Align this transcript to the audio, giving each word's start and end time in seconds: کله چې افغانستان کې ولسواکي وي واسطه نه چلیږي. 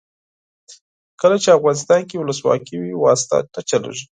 کله 1.21 1.35
چې 1.43 1.49
افغانستان 1.57 2.01
کې 2.09 2.15
ولسواکي 2.17 2.75
وي 2.79 2.93
واسطه 3.05 3.35
نه 3.53 3.61
چلیږي. 3.69 4.05